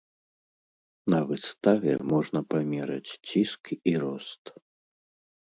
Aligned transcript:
На 1.13 1.19
выставе 1.31 1.93
можна 2.13 2.39
памераць 2.53 3.13
ціск 3.27 3.63
і 3.93 3.97
рост. 4.07 4.43